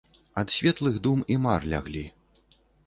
[0.41, 2.05] Ад светлых дум і мар ляглі.